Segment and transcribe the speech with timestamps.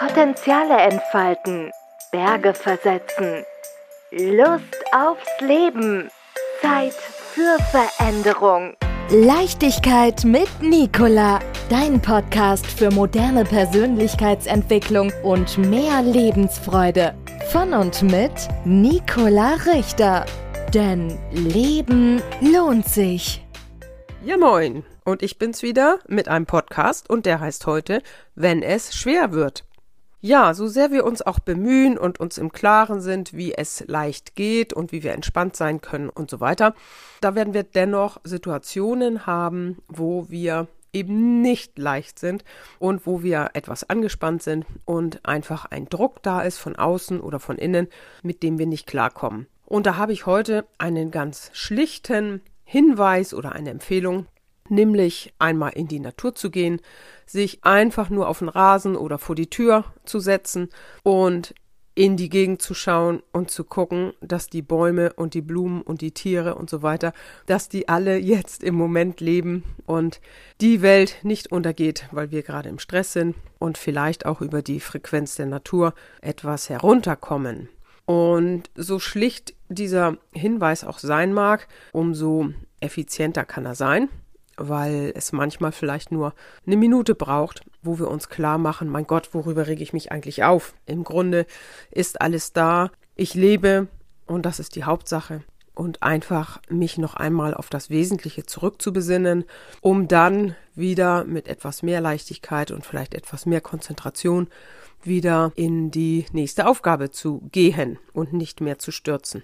[0.00, 1.70] Potenziale entfalten,
[2.10, 3.44] Berge versetzen,
[4.10, 6.08] Lust aufs Leben,
[6.62, 8.72] Zeit für Veränderung.
[9.10, 17.14] Leichtigkeit mit Nicola, dein Podcast für moderne Persönlichkeitsentwicklung und mehr Lebensfreude.
[17.52, 18.32] Von und mit
[18.64, 20.24] Nicola Richter.
[20.72, 23.44] Denn Leben lohnt sich.
[24.24, 28.02] Ja moin, und ich bin's wieder mit einem Podcast und der heißt heute
[28.34, 29.64] Wenn es schwer wird.
[30.22, 34.36] Ja, so sehr wir uns auch bemühen und uns im Klaren sind, wie es leicht
[34.36, 36.74] geht und wie wir entspannt sein können und so weiter,
[37.22, 42.44] da werden wir dennoch Situationen haben, wo wir eben nicht leicht sind
[42.78, 47.40] und wo wir etwas angespannt sind und einfach ein Druck da ist von außen oder
[47.40, 47.88] von innen,
[48.22, 49.46] mit dem wir nicht klarkommen.
[49.64, 54.26] Und da habe ich heute einen ganz schlichten Hinweis oder eine Empfehlung,
[54.70, 56.80] nämlich einmal in die Natur zu gehen,
[57.26, 60.68] sich einfach nur auf den Rasen oder vor die Tür zu setzen
[61.02, 61.54] und
[61.94, 66.00] in die Gegend zu schauen und zu gucken, dass die Bäume und die Blumen und
[66.00, 67.12] die Tiere und so weiter,
[67.46, 70.20] dass die alle jetzt im Moment leben und
[70.60, 74.80] die Welt nicht untergeht, weil wir gerade im Stress sind und vielleicht auch über die
[74.80, 77.68] Frequenz der Natur etwas herunterkommen.
[78.06, 82.48] Und so schlicht dieser Hinweis auch sein mag, umso
[82.80, 84.08] effizienter kann er sein
[84.60, 86.34] weil es manchmal vielleicht nur
[86.66, 90.44] eine Minute braucht, wo wir uns klar machen, mein Gott, worüber rege ich mich eigentlich
[90.44, 90.74] auf?
[90.86, 91.46] Im Grunde
[91.90, 93.88] ist alles da, ich lebe
[94.26, 95.42] und das ist die Hauptsache.
[95.80, 99.46] Und einfach mich noch einmal auf das Wesentliche zurückzubesinnen,
[99.80, 104.48] um dann wieder mit etwas mehr Leichtigkeit und vielleicht etwas mehr Konzentration
[105.02, 109.42] wieder in die nächste Aufgabe zu gehen und nicht mehr zu stürzen.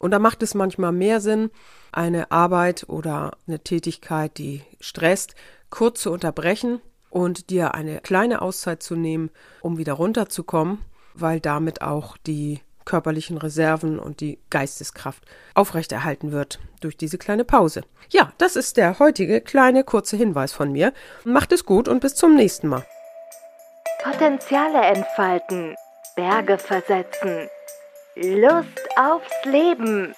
[0.00, 1.50] Und da macht es manchmal mehr Sinn,
[1.92, 5.34] eine Arbeit oder eine Tätigkeit, die stresst,
[5.68, 9.28] kurz zu unterbrechen und dir eine kleine Auszeit zu nehmen,
[9.60, 10.78] um wieder runterzukommen,
[11.12, 17.82] weil damit auch die körperlichen Reserven und die Geisteskraft aufrechterhalten wird durch diese kleine Pause.
[18.10, 20.92] Ja, das ist der heutige kleine kurze Hinweis von mir.
[21.24, 22.84] Macht es gut und bis zum nächsten Mal.
[24.02, 25.74] Potenziale entfalten,
[26.14, 27.48] Berge versetzen,
[28.16, 30.14] Lust aufs Leben,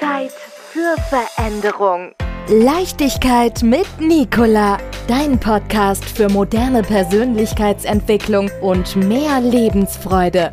[0.00, 2.12] Zeit für Veränderung.
[2.48, 10.52] Leichtigkeit mit Nicola, dein Podcast für moderne Persönlichkeitsentwicklung und mehr Lebensfreude.